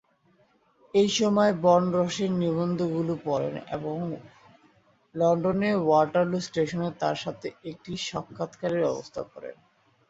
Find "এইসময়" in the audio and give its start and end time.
0.93-1.51